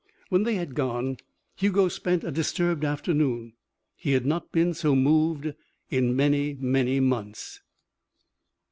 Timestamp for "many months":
6.59-7.61